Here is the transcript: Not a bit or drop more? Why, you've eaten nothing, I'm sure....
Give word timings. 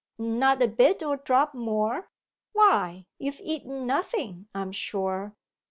Not 0.17 0.63
a 0.63 0.67
bit 0.67 1.03
or 1.03 1.15
drop 1.17 1.53
more? 1.53 2.09
Why, 2.53 3.05
you've 3.19 3.39
eaten 3.39 3.85
nothing, 3.85 4.47
I'm 4.51 4.71
sure.... 4.71 5.35